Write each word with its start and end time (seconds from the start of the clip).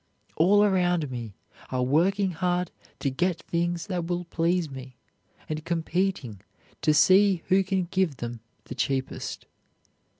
All 0.35 0.63
around 0.63 1.11
me 1.11 1.35
are 1.69 1.83
working 1.83 2.31
hard 2.31 2.71
to 3.01 3.11
get 3.11 3.43
things 3.43 3.85
that 3.85 4.07
will 4.07 4.25
please 4.25 4.67
me, 4.67 4.95
and 5.47 5.63
competing 5.63 6.41
to 6.81 6.91
see 6.91 7.43
who 7.49 7.63
can 7.63 7.83
give 7.91 8.17
them 8.17 8.39
the 8.65 8.73
cheapest. 8.73 9.45